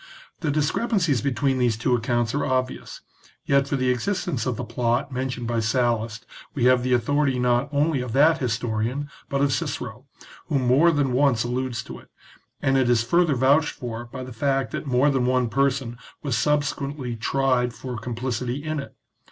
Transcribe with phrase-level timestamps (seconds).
[0.39, 3.01] The discrepancies between these two accounts are obvious,
[3.45, 7.69] yet for the existence of the plot mentioned by Sallust we have the authority not
[7.71, 10.07] only of that historian, but of Cicero,
[10.47, 12.09] who more than once alludes to it,
[12.63, 16.35] and it is further vouched for by the fact that more than one person was
[16.35, 18.95] subsequently tried for complicity in it.